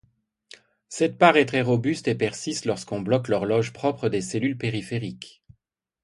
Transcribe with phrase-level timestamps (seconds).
[0.89, 5.43] Cette part est très robuste et persiste lorsqu'on bloque l'horloge propre des cellules périphériques.